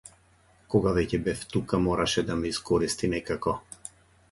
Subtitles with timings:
[0.75, 3.57] Кога веќе бев тука мораше да ме искористи некако.